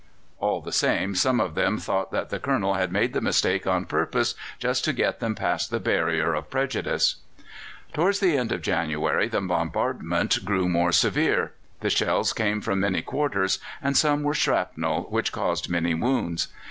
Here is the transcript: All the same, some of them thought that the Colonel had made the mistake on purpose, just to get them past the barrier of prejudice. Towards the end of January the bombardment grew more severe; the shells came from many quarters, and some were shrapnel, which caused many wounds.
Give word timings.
All 0.39 0.61
the 0.61 0.71
same, 0.71 1.13
some 1.13 1.39
of 1.39 1.53
them 1.53 1.77
thought 1.77 2.09
that 2.09 2.29
the 2.29 2.39
Colonel 2.39 2.73
had 2.73 2.91
made 2.91 3.13
the 3.13 3.21
mistake 3.21 3.67
on 3.67 3.85
purpose, 3.85 4.33
just 4.57 4.83
to 4.85 4.93
get 4.93 5.19
them 5.19 5.35
past 5.35 5.69
the 5.69 5.79
barrier 5.79 6.33
of 6.33 6.49
prejudice. 6.49 7.17
Towards 7.93 8.19
the 8.19 8.35
end 8.35 8.51
of 8.51 8.63
January 8.63 9.27
the 9.27 9.41
bombardment 9.41 10.43
grew 10.43 10.67
more 10.67 10.91
severe; 10.91 11.53
the 11.81 11.91
shells 11.91 12.33
came 12.33 12.61
from 12.61 12.79
many 12.79 13.03
quarters, 13.03 13.59
and 13.79 13.95
some 13.95 14.23
were 14.23 14.33
shrapnel, 14.33 15.03
which 15.11 15.31
caused 15.31 15.69
many 15.69 15.93
wounds. 15.93 16.47